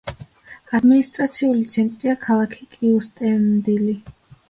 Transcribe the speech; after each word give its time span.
ადმინისტრაციული 0.77 1.67
ცენტრია 1.75 2.17
ქალაქი 2.25 2.69
კიუსტენდილი. 2.75 4.01